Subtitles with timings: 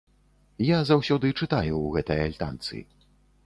[0.67, 2.85] Я заўсёды чытаю ў гэтай альтанцы.